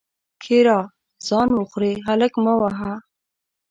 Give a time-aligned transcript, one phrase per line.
[0.43, 0.79] ښېرا:
[1.27, 2.93] ځان وخورې؛ هلک مه وهه!